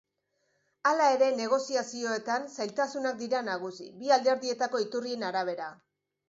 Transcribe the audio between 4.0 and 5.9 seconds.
bi alderdietako iturrien arabera.